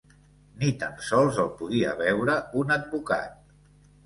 [0.61, 3.39] Ni tan sols el podia veure un advocat